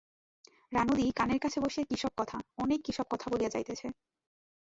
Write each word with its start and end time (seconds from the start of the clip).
রানুদি 0.71 1.05
কানের 1.11 1.39
কাছে 1.39 1.57
বসিয়া 1.59 1.85
কি 1.89 1.95
সব 1.95 2.13
কথা, 2.17 2.37
অনেক 2.57 2.79
কি 2.85 2.91
সব 2.97 3.07
কথা 3.09 3.25
বলিয়া 3.31 3.53
যাইতেছে। 3.55 3.87